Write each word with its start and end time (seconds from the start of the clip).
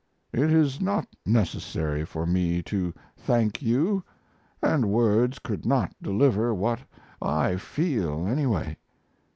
It 0.33 0.51
is 0.51 0.81
not 0.81 1.07
necessary 1.27 2.03
for 2.07 2.25
me 2.25 2.63
to 2.63 2.91
thank 3.15 3.61
you 3.61 4.03
& 4.35 4.63
words 4.63 5.37
could 5.37 5.63
not 5.63 5.93
deliver 6.01 6.55
what 6.55 6.79
I 7.21 7.57
feel, 7.57 8.25
anyway. 8.25 8.77